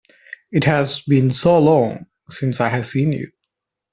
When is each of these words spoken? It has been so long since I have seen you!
It 0.51 0.63
has 0.63 1.01
been 1.01 1.29
so 1.29 1.59
long 1.59 2.07
since 2.31 2.59
I 2.59 2.69
have 2.69 2.87
seen 2.87 3.11
you! 3.11 3.31